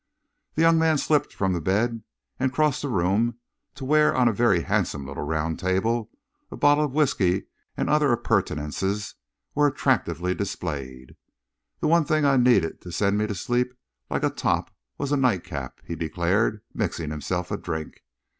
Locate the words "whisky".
6.93-7.43